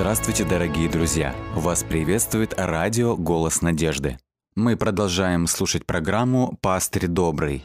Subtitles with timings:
[0.00, 1.34] Здравствуйте, дорогие друзья!
[1.56, 4.16] Вас приветствует радио «Голос надежды».
[4.54, 7.64] Мы продолжаем слушать программу «Пастырь добрый».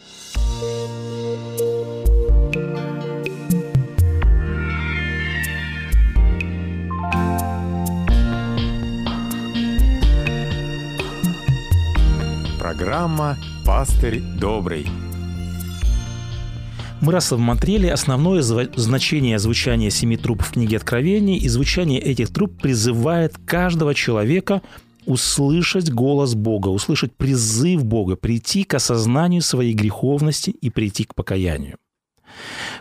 [12.58, 14.88] Программа «Пастырь добрый».
[17.04, 23.36] Мы рассмотрели основное значение звучания семи труб в книге Откровений, и звучание этих труб призывает
[23.46, 24.62] каждого человека
[25.06, 31.76] услышать голос Бога, услышать призыв Бога, прийти к осознанию своей греховности и прийти к покаянию.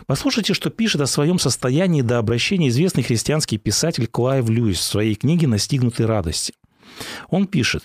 [0.05, 5.15] Послушайте, что пишет о своем состоянии до обращения известный христианский писатель Клайв Льюис в своей
[5.15, 6.53] книге «Настигнутой радости».
[7.29, 7.83] Он пишет,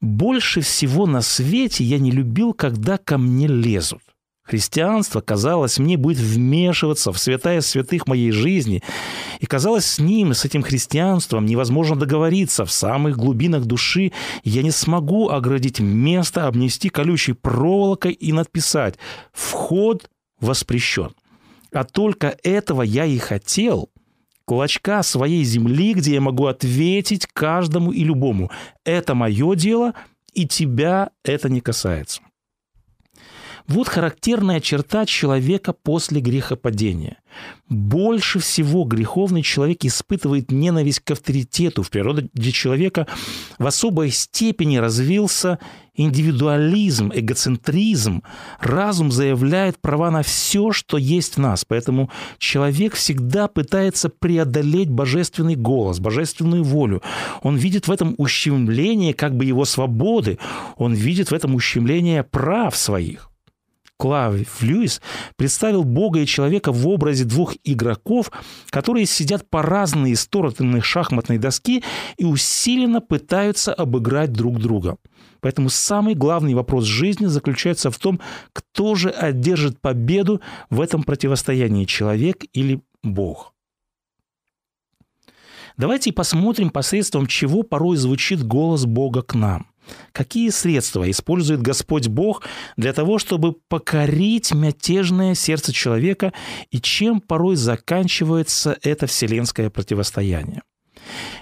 [0.00, 4.02] «Больше всего на свете я не любил, когда ко мне лезут.
[4.48, 8.82] Христианство, казалось, мне будет вмешиваться в святая святых моей жизни,
[9.40, 14.12] и казалось, с ним, с этим христианством невозможно договориться в самых глубинах души,
[14.44, 18.94] я не смогу оградить место, обнести колючей проволокой и надписать
[19.32, 20.08] «Вход
[20.40, 21.10] воспрещен».
[21.70, 23.90] А только этого я и хотел–
[24.46, 28.50] клочка своей земли, где я могу ответить каждому и любому.
[28.82, 29.92] Это мое дело,
[30.32, 32.22] и тебя это не касается.
[33.68, 37.18] Вот характерная черта человека после грехопадения.
[37.68, 41.82] Больше всего греховный человек испытывает ненависть к авторитету.
[41.82, 43.06] В природе человека
[43.58, 45.58] в особой степени развился
[45.94, 48.22] индивидуализм, эгоцентризм.
[48.58, 51.66] Разум заявляет права на все, что есть в нас.
[51.66, 57.02] Поэтому человек всегда пытается преодолеть божественный голос, божественную волю.
[57.42, 60.38] Он видит в этом ущемление как бы его свободы.
[60.78, 63.27] Он видит в этом ущемление прав своих.
[63.98, 65.02] Клавив Льюис
[65.36, 68.30] представил Бога и человека в образе двух игроков,
[68.70, 71.82] которые сидят по разные стороны шахматной доски
[72.16, 74.98] и усиленно пытаются обыграть друг друга.
[75.40, 78.20] Поэтому самый главный вопрос жизни заключается в том,
[78.52, 80.40] кто же одержит победу
[80.70, 83.52] в этом противостоянии, человек или Бог.
[85.76, 89.66] Давайте посмотрим, посредством чего порой звучит голос Бога к нам–
[90.12, 92.42] Какие средства использует Господь Бог
[92.76, 96.32] для того, чтобы покорить мятежное сердце человека
[96.70, 100.62] и чем порой заканчивается это вселенское противостояние?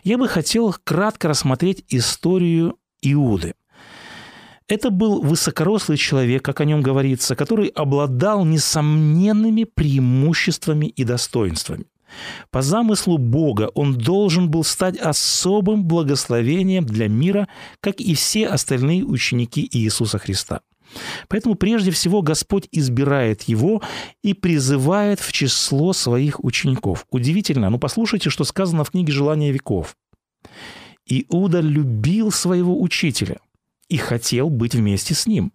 [0.04, 3.54] Я бы хотел кратко рассмотреть историю Иуды.
[4.68, 11.86] Это был высокорослый человек, как о нем говорится, который обладал несомненными преимуществами и достоинствами.
[12.50, 17.48] По замыслу Бога он должен был стать особым благословением для мира,
[17.80, 20.60] как и все остальные ученики Иисуса Христа.
[21.28, 23.82] Поэтому прежде всего Господь избирает его
[24.22, 27.06] и призывает в число своих учеников.
[27.10, 29.96] Удивительно, ну послушайте, что сказано в книге «Желания веков».
[31.06, 33.38] Иуда любил своего учителя
[33.88, 35.52] и хотел быть вместе с ним.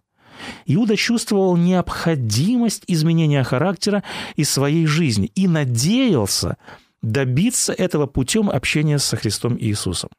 [0.66, 4.02] Иуда чувствовал необходимость изменения характера
[4.36, 6.56] и своей жизни и надеялся
[7.02, 10.10] добиться этого путем общения со Христом Иисусом.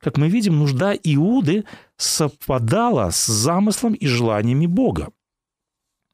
[0.00, 1.64] Как мы видим, нужда Иуды
[1.96, 5.10] совпадала с замыслом и желаниями Бога.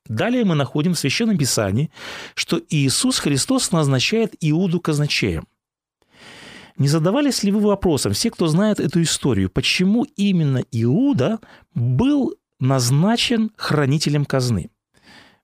[0.07, 1.91] Далее мы находим в Священном Писании,
[2.35, 5.47] что Иисус Христос назначает Иуду казначеем.
[6.79, 11.41] Не задавались ли вы вопросом, все, кто знает эту историю, почему именно Иуда
[11.75, 14.71] был назначен хранителем казны.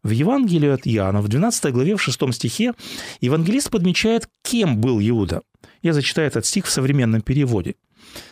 [0.03, 2.75] В Евангелии от Иоанна, в 12 главе, в 6 стихе,
[3.21, 5.43] евангелист подмечает, кем был Иуда.
[5.83, 7.77] Я зачитаю этот стих в современном переводе.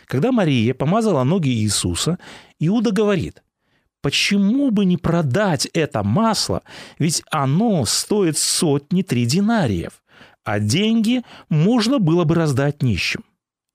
[0.05, 2.19] Когда Мария помазала ноги Иисуса,
[2.59, 3.41] Иуда говорит,
[4.01, 6.61] почему бы не продать это масло,
[6.99, 10.03] ведь оно стоит сотни три динариев,
[10.43, 13.23] а деньги можно было бы раздать нищим.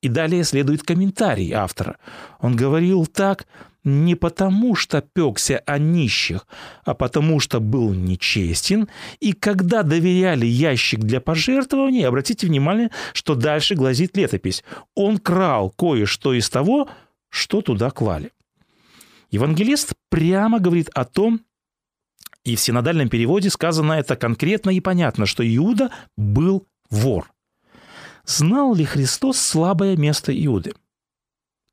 [0.01, 1.99] И далее следует комментарий автора.
[2.41, 3.47] Он говорил так,
[3.85, 6.47] не потому, что пекся о нищих,
[6.85, 8.89] а потому, что был нечестен,
[9.21, 14.65] и когда доверяли ящик для пожертвований, обратите внимание, что дальше глазит летопись.
[14.95, 16.89] Он крал кое-что из того,
[17.31, 18.33] что туда клали.
[19.31, 21.41] Евангелист прямо говорит о том,
[22.45, 27.31] и в синодальном переводе сказано это конкретно и понятно, что Иуда был вор.
[28.25, 30.73] Знал ли Христос слабое место Иуды?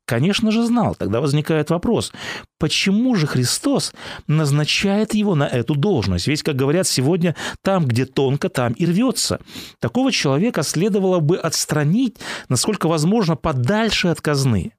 [0.06, 0.94] Конечно же знал.
[0.94, 2.12] Тогда возникает вопрос,
[2.58, 3.92] почему же Христос
[4.28, 6.28] назначает его на эту должность?
[6.28, 9.40] Ведь, как говорят сегодня, там, где тонко, там и рвется.
[9.80, 12.18] Такого человека следовало бы отстранить,
[12.48, 14.72] насколько возможно, подальше от казны.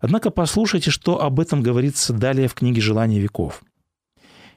[0.00, 3.62] Однако послушайте, что об этом говорится далее в книге «Желания веков».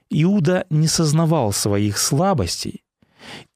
[0.10, 2.84] Иуда не сознавал своих слабостей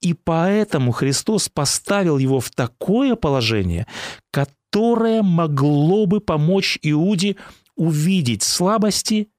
[0.01, 3.85] И поэтому Христос поставил его в такое положение,
[4.31, 7.35] которое могло бы помочь Иуде
[7.75, 9.29] увидеть слабости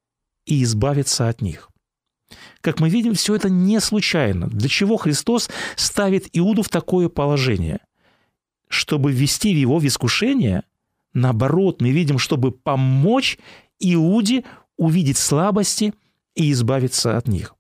[0.47, 1.71] и избавиться от них.
[2.61, 4.49] Как мы видим, все это не случайно.
[4.49, 7.81] Для чего Христос ставит Иуду в такое положение?
[8.69, 10.65] Чтобы ввести его в искушение?
[11.15, 13.39] Наоборот, мы видим, чтобы помочь
[13.79, 14.45] Иуде
[14.77, 15.95] увидеть слабости
[16.35, 17.55] и избавиться от них.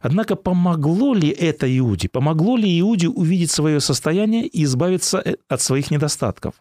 [0.00, 2.08] Однако помогло ли это Иуде?
[2.08, 6.54] Помогло ли Иуде увидеть свое состояние и избавиться э, от своих недостатков?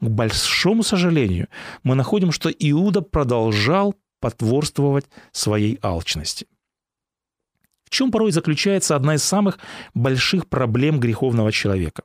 [0.00, 1.48] К большому сожалению,
[1.82, 6.46] мы находим, что Иуда продолжал потворствовать своей алчности.
[7.84, 9.58] В чем порой заключается одна из самых
[9.94, 12.02] больших проблем греховного человека?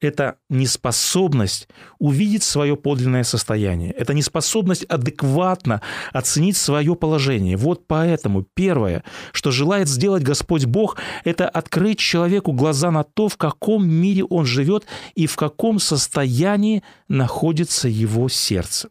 [0.00, 1.68] Это неспособность
[1.98, 3.92] увидеть свое подлинное состояние.
[3.92, 5.80] Это неспособность адекватно
[6.12, 7.56] оценить свое положение.
[7.56, 13.36] Вот поэтому первое, что желает сделать Господь Бог, это открыть человеку глаза на то, в
[13.36, 18.88] каком мире он живет и в каком состоянии находится его сердце.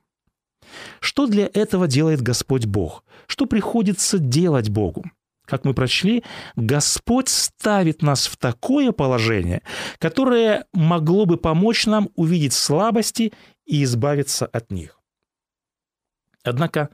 [0.99, 3.03] Что для этого делает Господь Бог?
[3.27, 5.03] Что приходится делать Богу?
[5.53, 6.23] Как мы прочли,
[6.55, 9.61] Господь ставит нас в такое положение,
[9.99, 13.33] которое могло бы помочь нам увидеть слабости
[13.67, 14.99] и избавиться от них.
[16.43, 16.89] Однако,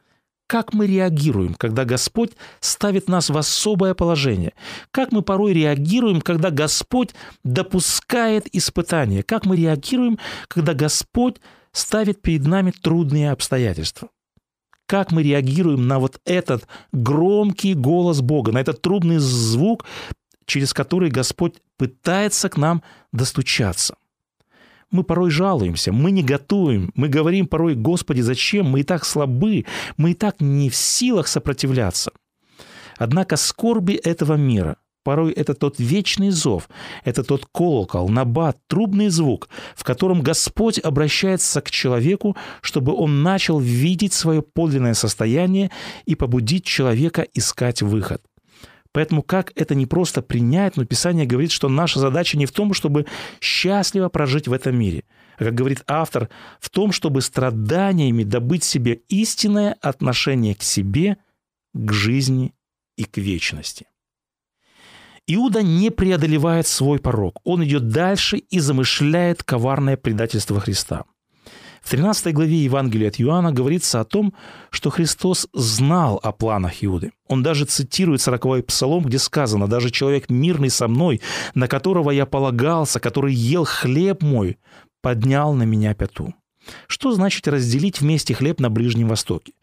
[0.46, 4.52] как мы реагируем, когда Господь ставит нас в особое положение?
[4.92, 7.12] Как мы порой реагируем, когда Господь
[7.46, 9.24] допускает испытания?
[9.24, 10.20] Как мы реагируем,
[10.50, 11.38] когда Господь
[11.72, 14.10] ставит перед нами трудные обстоятельства?
[14.90, 19.86] Как мы реагируем на вот этот громкий голос Бога, на этот трубный звук,
[20.46, 22.82] через который Господь пытается к нам
[23.14, 23.98] достучаться.
[24.90, 28.66] Мы порой жалуемся, мы не готовим, мы говорим порой, Господи, зачем?
[28.66, 29.66] Мы и так слабы,
[29.98, 32.12] мы и так не в силах сопротивляться.
[32.98, 34.78] Однако скорби этого мира–
[35.10, 36.70] Порой это тот вечный зов,
[37.04, 43.60] это тот колокол, набат, трубный звук, в котором Господь обращается к человеку, чтобы он начал
[43.60, 45.72] видеть свое подлинное состояние
[46.06, 48.22] и побудить человека искать выход.
[48.92, 52.76] Поэтому как это не просто принять, но Писание говорит, что наша задача не в том,
[52.76, 53.08] чтобы
[53.42, 55.06] счастливо прожить в этом мире,
[55.40, 56.30] а, как говорит автор,
[56.60, 61.18] в том, чтобы страданиями добыть себе истинное отношение к себе,
[61.74, 62.54] к жизни
[62.96, 63.88] и к вечности.
[65.31, 67.40] Иуда не преодолевает свой порог.
[67.44, 71.04] Он идет дальше и замышляет коварное предательство Христа.
[71.84, 74.34] В 13 главе Евангелия от Иоанна говорится о том,
[74.72, 77.12] что Христос знал о планах Иуды.
[77.28, 81.22] Он даже цитирует 40-й псалом, где сказано «Даже человек мирный со мной,
[81.54, 84.58] на которого я полагался, который ел хлеб мой,
[85.04, 86.34] поднял на меня пяту».
[86.88, 89.54] Что значит разделить вместе хлеб на Ближнем Востоке?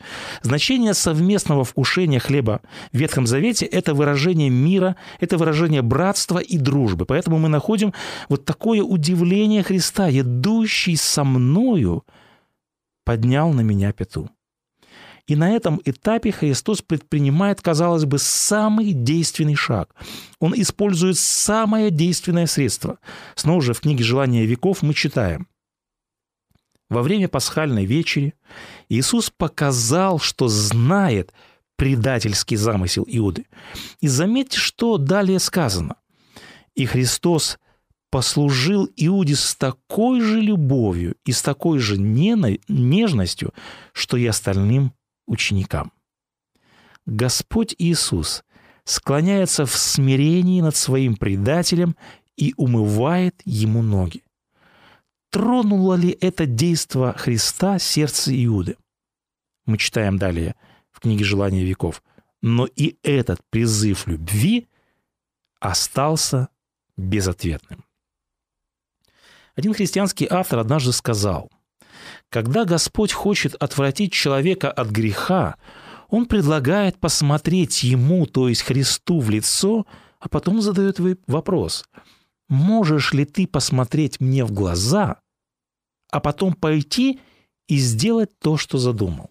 [0.42, 2.60] Значение совместного вкушения хлеба
[2.92, 7.04] в Ветхом Завете– это выражение мира, это выражение братства и дружбы.
[7.04, 7.92] Поэтому мы находим
[8.28, 12.04] вот такое удивление Христа, идущий со мною,
[13.04, 14.30] поднял на меня пяту.
[15.26, 19.92] И на этом этапе Христос предпринимает, казалось бы, самый действенный шаг.
[20.38, 22.98] Он использует самое действенное средство.
[23.34, 25.48] Снова же в книге «Желания веков» мы читаем–
[26.88, 28.34] во время пасхальной вечери
[28.88, 31.32] Иисус показал, что знает
[31.76, 33.46] предательский замысел Иуды.
[34.00, 35.96] И заметьте, что далее сказано.
[36.74, 37.58] «И Христос
[38.10, 43.52] послужил Иуде с такой же любовью и с такой же нежностью,
[43.92, 44.92] что и остальным
[45.26, 45.92] ученикам».
[47.04, 48.44] Господь Иисус
[48.84, 51.96] склоняется в смирении над своим предателем
[52.36, 54.22] и умывает ему ноги
[55.30, 58.76] тронуло ли это действо Христа сердце Иуды?
[59.64, 60.54] Мы читаем далее
[60.90, 62.02] в книге «Желания веков».
[62.42, 64.68] Но и этот призыв любви
[65.58, 66.48] остался
[66.96, 67.84] безответным.
[69.56, 71.50] Один христианский автор однажды сказал,
[72.28, 75.56] «Когда Господь хочет отвратить человека от греха,
[76.08, 79.86] Он предлагает посмотреть Ему, то есть Христу, в лицо,
[80.20, 81.84] а потом задает вопрос–
[82.48, 85.20] можешь ли ты посмотреть мне в глаза,
[86.10, 87.20] а потом пойти
[87.68, 89.30] и сделать то, что задумал?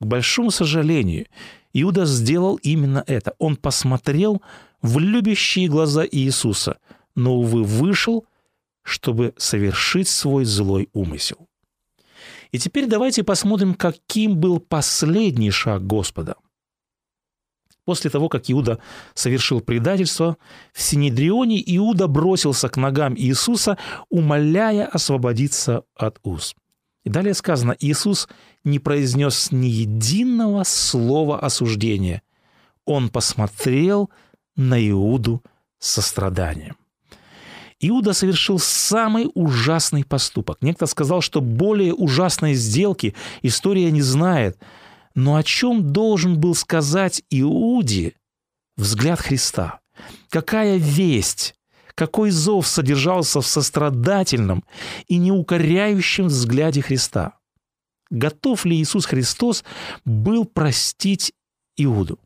[0.00, 1.26] К большому сожалению,
[1.72, 3.34] Иуда сделал именно это.
[3.38, 4.42] Он посмотрел
[4.80, 6.78] в любящие глаза Иисуса,
[7.14, 8.26] но, увы, вышел,
[8.82, 11.48] чтобы совершить свой злой умысел.
[12.52, 16.36] И теперь давайте посмотрим, каким был последний шаг Господа–
[17.88, 18.80] После того, как Иуда
[19.14, 20.36] совершил предательство,
[20.74, 23.78] в Синедрионе Иуда бросился к ногам Иисуса,
[24.10, 26.54] умоляя освободиться от уз.
[27.04, 28.28] И далее сказано, Иисус
[28.62, 32.20] не произнес ни единого слова осуждения.
[32.84, 34.10] Он посмотрел
[34.54, 35.42] на Иуду
[35.78, 36.76] состраданием.
[37.80, 40.58] Иуда совершил самый ужасный поступок.
[40.60, 44.58] Некто сказал, что более ужасной сделки история не знает.
[45.18, 48.14] Но о чем должен был сказать Иуде
[48.76, 49.80] взгляд Христа?
[50.30, 51.56] Какая весть,
[51.96, 54.62] какой зов содержался в сострадательном
[55.08, 57.36] и неукоряющем взгляде Христа?
[58.10, 59.64] Готов ли Иисус Христос
[60.04, 61.32] был простить
[61.76, 62.20] Иуду?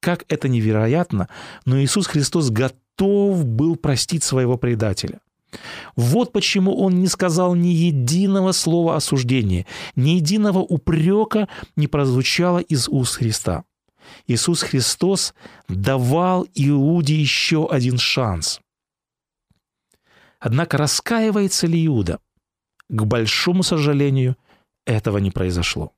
[0.00, 1.28] Как это невероятно,
[1.66, 5.20] но Иисус Христос готов был простить своего предателя.
[5.96, 9.66] Вот почему он не сказал ни единого слова осуждения,
[9.96, 13.64] ни единого упрека не прозвучало из уст Христа.
[14.26, 15.34] Иисус Христос
[15.68, 18.60] давал Иуде еще один шанс.
[20.38, 22.18] Однако раскаивается ли Иуда?
[22.88, 24.36] К большому сожалению,
[24.86, 25.92] этого не произошло.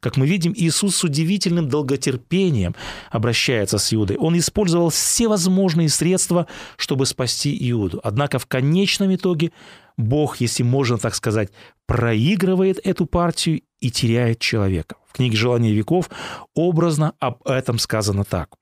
[0.00, 2.74] Как мы видим, Иисус с удивительным долготерпением
[3.10, 4.16] обращается с Иудой.
[4.16, 8.00] Он использовал все возможные средства, чтобы спасти Иуду.
[8.02, 9.52] Однако в конечном итоге
[9.96, 11.50] Бог, если можно так сказать,
[11.86, 14.96] проигрывает эту партию и теряет человека.
[15.06, 16.10] В книге «Желание веков»
[16.54, 18.56] образно об этом сказано так.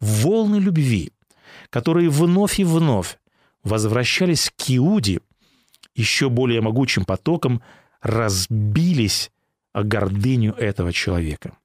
[0.00, 1.12] «Волны любви,
[1.70, 3.18] которые вновь и вновь
[3.64, 5.20] возвращались к Иуде,
[5.94, 7.62] еще более могучим потоком
[8.00, 9.30] разбились
[9.74, 11.56] гордыню этого человека.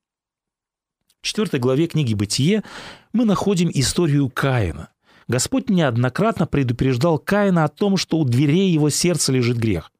[1.21, 2.63] В 4 главе книги «Бытие»
[3.11, 4.89] мы находим историю Каина.
[5.27, 9.91] Господь неоднократно предупреждал Каина о том, что у дверей его сердца лежит грех.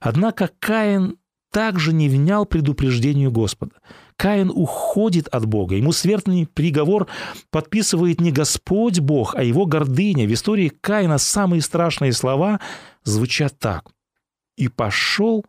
[0.00, 1.16] Однако Каин
[1.52, 3.76] также не внял предупреждению Господа.
[4.16, 5.76] Каин уходит от Бога.
[5.76, 7.08] Ему смертный приговор
[7.50, 10.26] подписывает не Господь Бог, а его гордыня.
[10.26, 12.60] В истории Каина самые страшные слова
[13.04, 13.90] звучат так.
[14.56, 15.44] «И пошел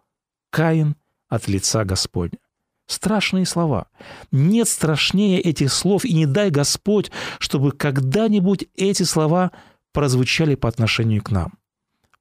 [0.49, 0.95] Каин
[1.33, 2.37] от лица Господня.
[2.85, 3.87] Страшные слова.
[4.31, 9.51] Нет страшнее этих слов, и не дай Господь, чтобы когда-нибудь эти слова
[9.93, 11.53] прозвучали по отношению к нам.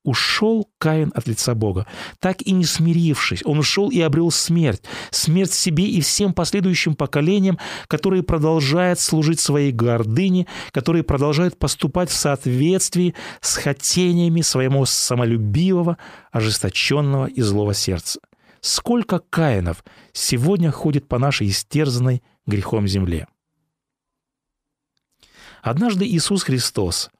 [0.04, 1.87] Ушел Каин от лица Бога,
[2.21, 3.42] так и не смирившись.
[3.45, 4.83] Он ушел и обрел смерть.
[5.11, 12.16] Смерть себе и всем последующим поколениям, которые продолжают служить своей гордыне, которые продолжают поступать в
[12.16, 15.99] соответствии с хотениями своего самолюбивого,
[16.33, 18.19] ожесточенного и злого сердца.
[18.62, 23.26] Сколько Каинов сегодня ходит по нашей истерзанной грехом земле?
[25.62, 27.11] Однажды Иисус Христос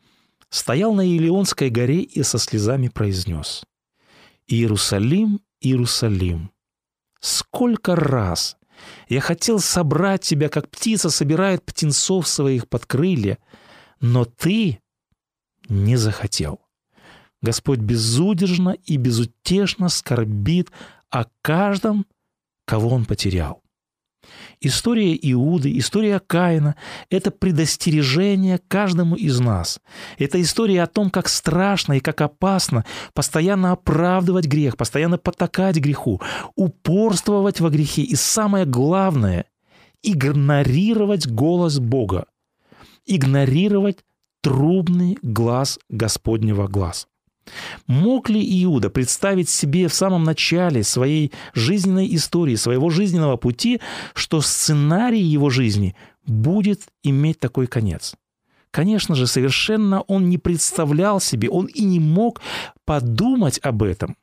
[0.51, 3.65] стоял на Илионской горе и со слезами произнес
[4.47, 6.53] «Иерусалим, Иерусалим,
[7.19, 8.57] сколько раз
[9.09, 13.39] я хотел собрать тебя, как птица собирает птенцов своих под крылья,
[14.01, 14.81] но ты
[15.69, 16.61] не захотел».
[17.41, 20.71] Господь безудержно и безутешно скорбит
[21.13, 22.07] о каждом,
[22.67, 23.63] кого он потерял.
[24.61, 26.77] История Иуды, история Каина–
[27.11, 29.81] это предостережение каждому из нас.
[30.19, 36.21] Это история о том, как страшно и как опасно постоянно оправдывать грех, постоянно потакать греху,
[36.55, 39.47] упорствовать во грехе и самое главное–
[40.05, 42.27] игнорировать голос Бога,
[43.05, 44.05] игнорировать
[44.43, 47.07] трубный глаз Господнего глаза.
[47.87, 53.81] Мог ли Иуда представить себе в самом начале своей жизненной истории, своего жизненного пути,
[54.15, 55.97] что сценарий его жизни
[56.27, 58.15] будет иметь такой конец?
[58.71, 62.41] Конечно же, совершенно он не представлял себе, он и не мог
[62.85, 64.17] подумать об этом.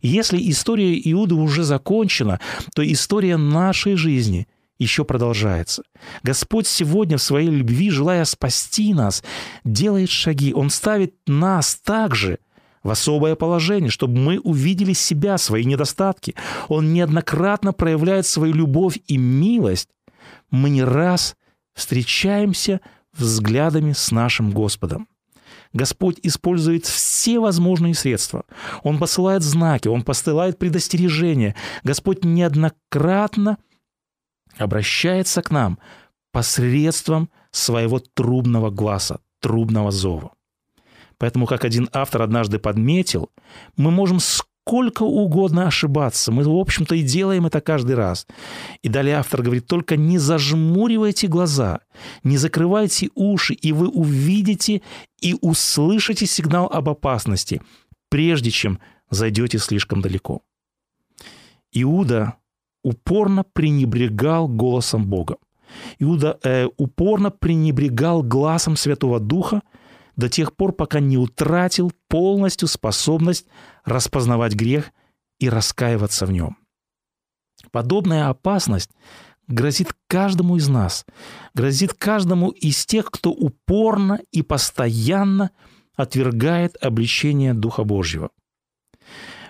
[0.00, 2.40] если история Иуды уже закончена,
[2.74, 4.46] то история нашей жизни
[4.78, 5.82] еще продолжается.
[6.22, 9.22] Господь сегодня в своей любви, желая спасти нас,
[9.64, 10.54] делает шаги.
[10.54, 12.38] Он ставит нас также–
[12.82, 16.34] в особое положение, чтобы мы увидели себя, свои недостатки.
[16.68, 19.88] Он неоднократно проявляет свою любовь и милость.
[20.50, 21.36] Мы не раз
[21.74, 22.80] встречаемся
[23.12, 25.08] взглядами с нашим Господом.
[25.72, 28.44] Господь использует все возможные средства.
[28.82, 31.54] Он посылает знаки, Он посылает предостережения.
[31.82, 33.56] Господь неоднократно
[34.58, 35.78] обращается к нам
[36.30, 40.32] посредством своего трубного глаза, трубного зова.
[41.22, 43.30] Поэтому, как один автор однажды подметил,
[43.76, 46.32] мы можем сколько угодно ошибаться.
[46.32, 48.26] Мы, в общем-то, и делаем это каждый раз.
[48.82, 51.78] И далее автор говорит, только не зажмуривайте глаза,
[52.24, 54.82] не закрывайте уши, и вы увидите
[55.20, 57.62] и услышите сигнал об опасности,
[58.08, 60.42] прежде чем зайдете слишком далеко.
[61.70, 62.34] Иуда
[62.82, 65.36] упорно пренебрегал голосом Бога.
[66.00, 69.62] Иуда э, упорно пренебрегал глазом Святого Духа,
[70.16, 73.46] до тех пор, пока не утратил полностью способность
[73.84, 74.92] распознавать грех
[75.38, 76.56] и раскаиваться в нем.
[77.70, 78.90] Подобная опасность
[79.48, 81.04] грозит каждому из нас,
[81.54, 85.50] грозит каждому из тех, кто упорно и постоянно
[85.94, 88.30] отвергает обличение Духа Божьего.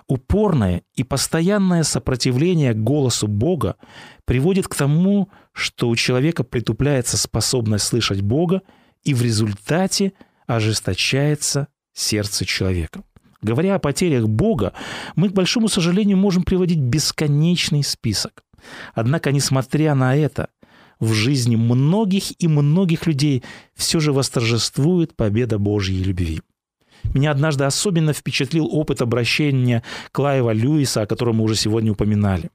[0.08, 3.76] Упорное и постоянное сопротивление голосу Бога
[4.24, 8.62] приводит к тому, что у человека притупляется способность слышать Бога,
[9.04, 10.12] и в результате
[10.56, 13.02] ожесточается сердце человека.
[13.42, 14.72] Говоря о потерях Бога,
[15.16, 18.44] мы, к большому сожалению, можем приводить бесконечный список.
[18.94, 20.48] Однако, несмотря на это,
[21.00, 23.42] в жизни многих и многих людей
[23.74, 26.40] все же восторжествует победа Божьей любви.
[27.14, 29.82] Меня однажды особенно впечатлил опыт обращения
[30.12, 32.50] Клаева Льюиса, о котором мы уже сегодня упоминали.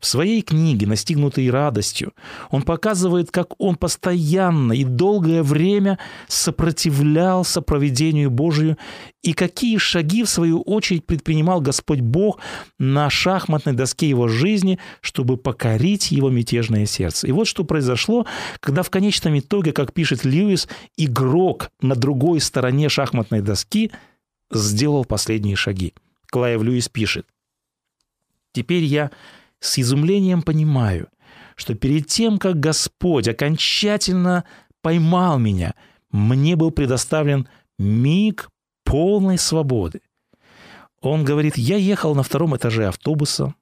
[0.00, 2.14] В своей книге «Настигнутый радостью»
[2.50, 5.98] он показывает, как он постоянно и долгое время
[6.28, 8.78] сопротивлялся проведению Божию
[9.22, 12.40] и какие шаги, в свою очередь, предпринимал Господь Бог
[12.78, 17.26] на шахматной доске его жизни, чтобы покорить его мятежное сердце.
[17.26, 18.26] И вот что произошло,
[18.60, 23.90] когда в конечном итоге, как пишет Льюис, игрок на другой стороне шахматной доски
[24.50, 25.92] сделал последние шаги.
[26.30, 27.26] Клайв Льюис пишет,
[28.52, 29.10] «Теперь я
[29.60, 31.08] с изумлением понимаю,
[31.56, 34.44] что перед тем, как Господь окончательно
[34.82, 35.74] поймал меня,
[36.10, 37.48] мне был предоставлен
[37.78, 38.48] миг
[38.84, 40.00] полной свободы.
[41.00, 43.54] Он говорит, я ехал на втором этаже автобуса,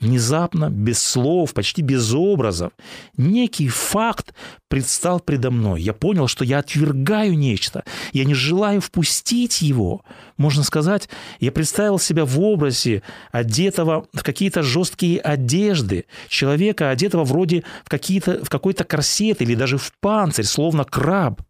[0.00, 2.72] Внезапно, без слов, почти без образов,
[3.16, 4.34] некий факт
[4.68, 5.82] предстал предо мной.
[5.82, 7.84] Я понял, что я отвергаю нечто.
[8.12, 10.02] Я не желаю впустить его.
[10.38, 11.08] Можно сказать,
[11.38, 18.44] я представил себя в образе одетого в какие-то жесткие одежды, человека, одетого вроде в, какие-то,
[18.44, 21.42] в какой-то корсет или даже в панцирь, словно краб.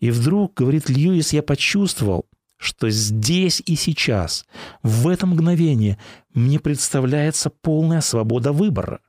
[0.00, 2.24] И вдруг, говорит Льюис, я почувствовал–
[2.58, 4.44] что здесь и сейчас,
[4.82, 5.96] в это мгновение,
[6.34, 9.00] мне представляется полная свобода выбора.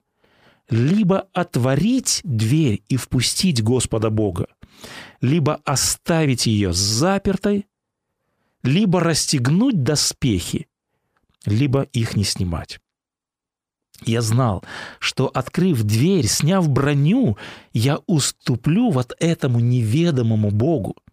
[0.70, 4.48] Либо отворить дверь и впустить Господа Бога,
[5.20, 7.66] либо оставить ее запертой,
[8.62, 10.68] либо расстегнуть доспехи,
[11.46, 12.80] либо их не снимать.
[14.06, 14.64] Я знал,
[15.00, 17.36] что, открыв дверь, сняв броню,
[17.74, 20.96] я уступлю вот этому неведомому Богу–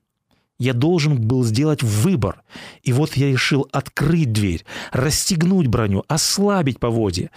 [0.59, 2.43] я должен был сделать выбор.
[2.83, 7.31] И вот я решил открыть дверь, расстегнуть броню, ослабить поводья.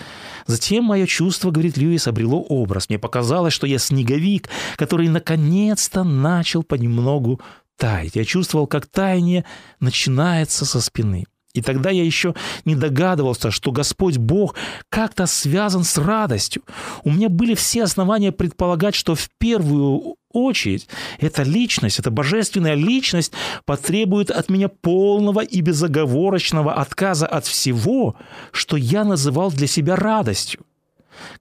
[0.45, 2.89] Затем мое чувство, говорит Льюис, обрело образ.
[2.89, 7.41] Мне показалось, что я снеговик, который наконец-то начал понемногу
[7.77, 8.15] таять.
[8.15, 9.45] Я чувствовал, как таяние
[9.79, 11.25] начинается со спины.
[11.53, 12.35] И тогда я еще
[12.65, 14.55] не догадывался, что Господь Бог
[14.89, 16.61] как-то связан с радостью.
[17.03, 20.87] У меня были все основания предполагать, что в первую очередь
[21.19, 23.33] эта личность, эта божественная личность
[23.65, 28.15] потребует от меня полного и безоговорочного отказа от всего,
[28.51, 30.61] что я называл для себя радостью.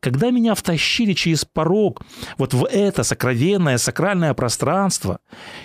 [0.01, 2.03] Когда меня втащили через порог
[2.37, 5.21] вот в это сокровенное, сакральное пространство,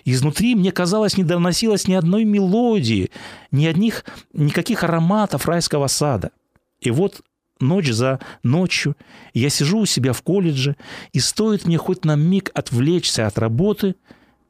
[0.05, 3.11] изнутри мне казалось не доносилось ни одной мелодии,
[3.51, 6.31] ни одних, никаких ароматов райского сада.
[6.79, 7.21] И вот
[7.59, 8.95] ночь за ночью
[9.33, 10.75] я сижу у себя в колледже,
[11.11, 13.95] и стоит мне хоть на миг отвлечься от работы,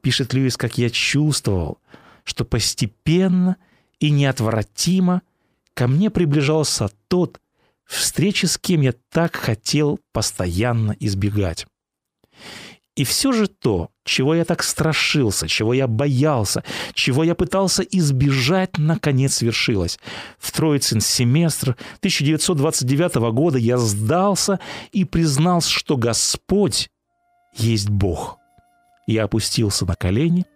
[0.00, 1.78] пишет Льюис, как я чувствовал,
[2.24, 3.56] что постепенно
[4.00, 5.22] и неотвратимо
[5.74, 7.40] ко мне приближался тот,
[7.86, 11.66] встречи с кем я так хотел постоянно избегать.
[12.96, 18.78] И все же то, чего я так страшился, чего я боялся, чего я пытался избежать,
[18.78, 19.98] наконец свершилось.
[20.38, 24.60] В Троицын семестр 1929 года я сдался
[24.92, 26.88] и признался, что Господь
[27.56, 28.38] есть Бог.
[29.08, 30.46] Я опустился на колени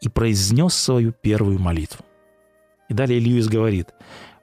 [0.00, 2.04] и произнес свою первую молитву.
[2.88, 3.88] И далее Льюис говорит,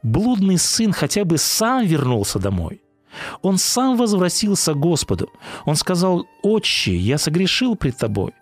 [0.06, 2.82] блудный сын хотя бы сам вернулся домой.
[3.42, 5.30] Он сам возвратился к Господу.
[5.66, 8.34] Он сказал, «Отче, я согрешил пред тобой».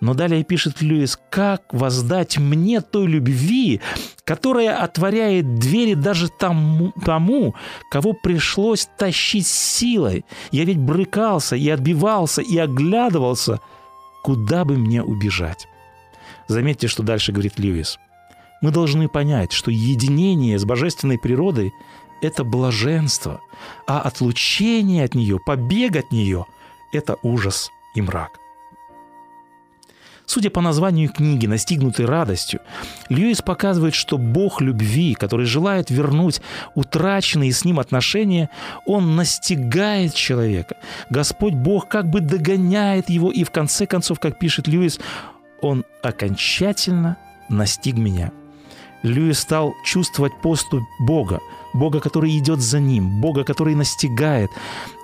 [0.00, 3.80] Но далее пишет Льюис, как воздать мне той любви,
[4.24, 7.56] которая отворяет двери даже тому, тому,
[7.90, 10.24] кого пришлось тащить силой.
[10.52, 13.60] Я ведь брыкался и отбивался и оглядывался,
[14.22, 15.66] куда бы мне убежать.
[16.46, 17.98] Заметьте, что дальше говорит Льюис.
[18.60, 21.72] Мы должны понять, что единение с божественной природой–
[22.20, 23.40] это блаженство,
[23.86, 26.46] а отлучение от нее, побег от нее–
[26.92, 28.40] это ужас и мрак.
[30.26, 32.60] Судя по названию книги «Настигнутый радостью»,
[33.08, 36.42] Льюис показывает, что Бог любви, который желает вернуть
[36.74, 38.50] утраченные с ним отношения,
[38.84, 40.76] он настигает человека.
[41.08, 45.00] Господь Бог как бы догоняет его, и в конце концов, как пишет Льюис,
[45.62, 47.16] он окончательно
[47.48, 48.30] настиг меня–
[49.02, 51.40] Льюис стал чувствовать поступ Бога,
[51.74, 54.50] Бога, который идет за ним, Бога, который настигает,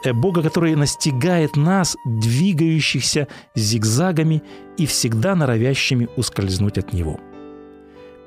[0.05, 4.43] э, Бога, который настигает нас, двигающихся зигзагами
[4.79, 7.21] и всегда норовящими ускользнуть от Него.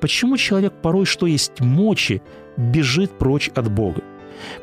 [0.00, 2.22] Почему человек порой, что есть мочи,
[2.56, 4.02] бежит прочь от Бога?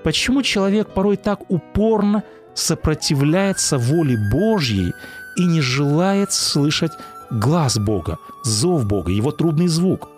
[0.04, 4.94] Почему человек порой так упорно сопротивляется воле Божьей
[5.38, 6.92] и не желает слышать
[7.30, 10.15] глаз Бога, зов Бога, его трудный звук?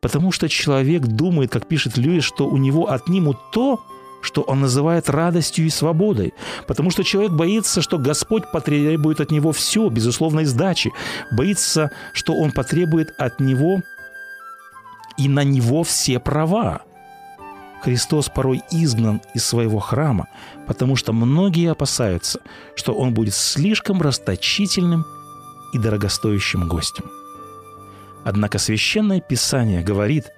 [0.00, 3.80] Потому что человек думает, как пишет Льюис, что у него отнимут то,
[4.20, 6.34] что он называет радостью и свободой.
[6.66, 10.92] Потому что человек боится, что Господь потребует от него все, безусловной сдачи.
[11.32, 13.80] Боится, что он потребует от него
[15.16, 16.82] и на него все права.
[17.82, 20.26] Христос порой изгнан из своего храма,
[20.66, 22.40] потому что многие опасаются,
[22.74, 25.04] что он будет слишком расточительным
[25.72, 27.04] и дорогостоящим гостем.
[28.28, 30.34] Однако Священное Писание говорит,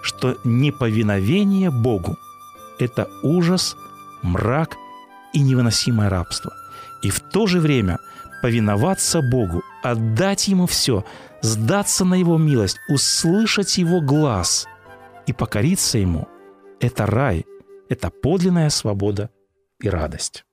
[0.00, 2.16] что неповиновение Богу–
[2.78, 3.74] это ужас,
[4.22, 4.76] мрак
[5.32, 6.52] и невыносимое рабство.
[7.02, 7.98] И в то же время
[8.42, 11.04] повиноваться Богу, отдать Ему все,
[11.40, 14.68] сдаться на Его милость, услышать Его глаз
[15.26, 16.28] и покориться Ему–
[16.80, 17.44] это рай,
[17.88, 19.30] это подлинная свобода
[19.80, 20.44] и радость.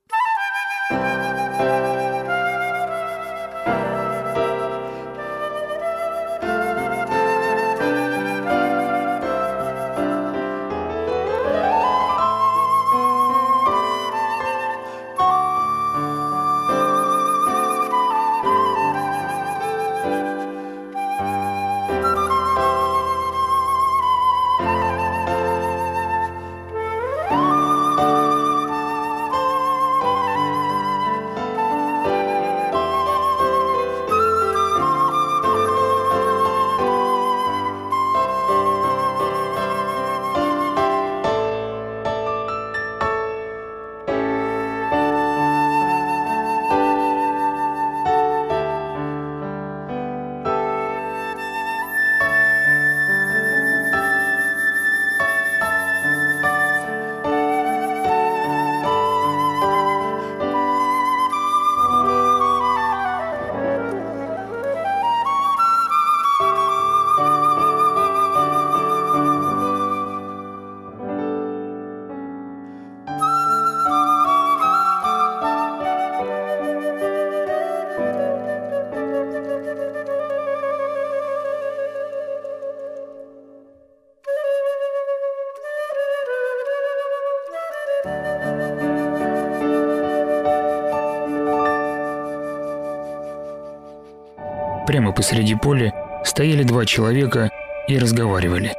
[94.86, 95.92] Прямо посреди поля
[96.24, 97.50] стояли два человека
[97.88, 98.72] и разговаривали.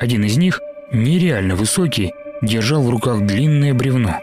[0.00, 4.18] Один из них, нереально высокий, держал в руках длинное бревно.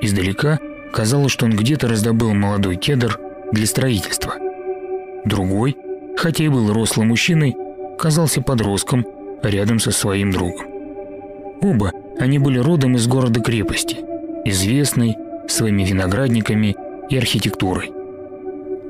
[0.00, 0.58] Издалека
[0.92, 3.18] казалось, что он где-то раздобыл молодой кедр
[3.52, 4.34] для строительства.
[5.24, 5.76] Другой,
[6.16, 7.56] хотя и был рослым мужчиной,
[7.98, 9.04] казался подростком
[9.42, 10.66] рядом со своим другом.
[11.60, 13.98] Оба они были родом из города-крепости,
[14.44, 15.16] известной
[15.48, 16.76] своими виноградниками
[17.08, 17.90] и архитектурой.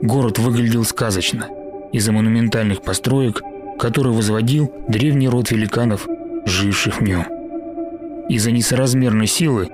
[0.03, 1.49] Город выглядел сказочно
[1.93, 3.43] из-за монументальных построек,
[3.79, 6.07] которые возводил древний род великанов,
[6.45, 7.25] живших в нем.
[8.29, 9.69] Из-за несоразмерной силы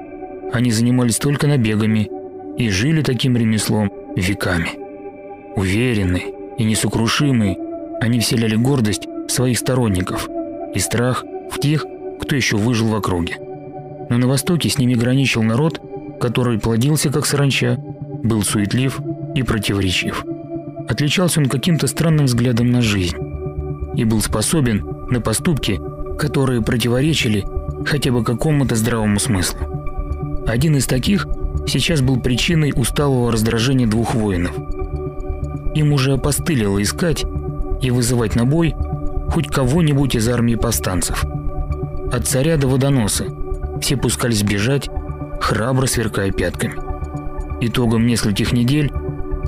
[0.52, 2.08] они занимались только набегами
[2.56, 4.70] и жили таким ремеслом веками.
[5.56, 7.58] Уверенные и несокрушимые,
[8.00, 10.28] они вселяли гордость в своих сторонников
[10.74, 11.84] и страх в тех,
[12.20, 13.38] кто еще выжил в округе.
[14.08, 15.80] Но на востоке с ними граничил народ,
[16.20, 17.76] который плодился как саранча,
[18.22, 19.00] был суетлив
[19.34, 20.24] и противоречив.
[20.88, 23.16] Отличался он каким-то странным взглядом на жизнь
[23.94, 25.80] и был способен на поступки,
[26.18, 27.44] которые противоречили
[27.86, 29.60] хотя бы какому-то здравому смыслу.
[30.46, 31.26] Один из таких
[31.66, 34.54] сейчас был причиной усталого раздражения двух воинов.
[35.74, 37.24] Им уже опостылило искать
[37.80, 38.74] и вызывать на бой
[39.28, 41.24] хоть кого-нибудь из армии повстанцев.
[42.12, 43.24] От царя до водоноса
[43.80, 44.90] все пускались бежать,
[45.40, 46.74] храбро сверкая пятками.
[47.62, 48.91] Итогом нескольких недель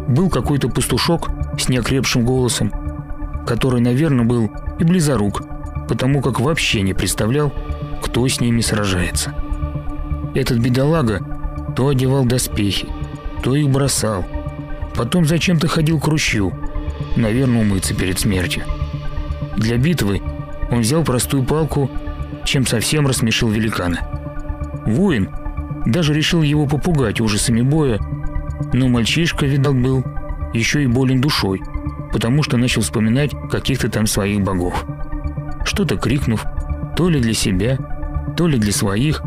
[0.08, 2.72] был какой-то пастушок с неокрепшим голосом,
[3.46, 5.42] который, наверное, был и близорук,
[5.88, 7.52] потому как вообще не представлял,
[8.02, 9.34] кто с ними сражается.
[10.34, 11.20] Этот бедолага
[11.76, 12.88] то одевал доспехи,
[13.42, 14.24] то их бросал,
[14.96, 16.52] потом зачем-то ходил к ручью,
[17.16, 18.64] наверное, умыться перед смертью.
[19.56, 20.22] Для битвы
[20.70, 21.90] он взял простую палку,
[22.44, 24.00] чем совсем рассмешил великана.
[24.86, 25.30] Воин
[25.86, 27.98] даже решил его попугать ужасами боя
[28.74, 30.04] но мальчишка, видал, был
[30.52, 31.62] еще и болен душой,
[32.12, 34.84] потому что начал вспоминать каких-то там своих богов.
[35.64, 36.44] что-то крикнув,
[36.96, 37.78] то ли для себя,
[38.36, 39.22] то ли для своих,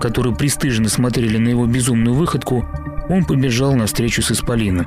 [0.00, 2.66] которые пристыженно смотрели на его безумную выходку,
[3.08, 4.86] он побежал навстречу с Исполином.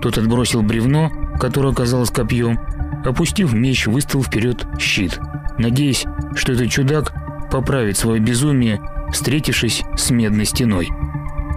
[0.00, 1.10] Тот отбросил бревно,
[1.40, 2.60] которое оказалось копьем,
[3.04, 5.18] опустив меч, выставил вперед щит,
[5.58, 6.04] надеясь,
[6.36, 7.12] что этот чудак
[7.50, 10.90] поправит свое безумие, встретившись с медной стеной.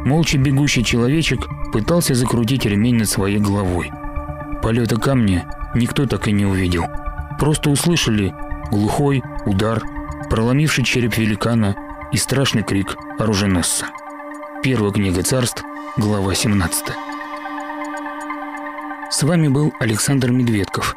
[0.05, 3.91] Молча бегущий человечек пытался закрутить ремень над своей головой.
[4.61, 6.85] Полета камня никто так и не увидел.
[7.39, 8.33] Просто услышали
[8.71, 9.83] глухой удар,
[10.29, 11.75] проломивший череп великана
[12.11, 13.87] и страшный крик оруженосца.
[14.63, 15.63] Первая книга царств,
[15.97, 16.85] глава 17.
[19.09, 20.95] С вами был Александр Медведков.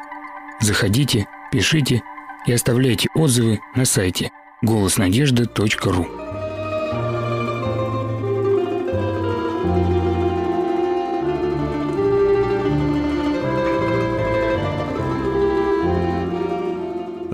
[0.59, 2.01] Заходите, пишите
[2.45, 4.31] и оставляйте отзывы на сайте
[4.61, 6.20] голоснадежда.ру.